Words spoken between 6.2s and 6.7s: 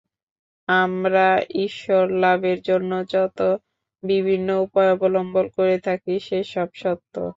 সে সব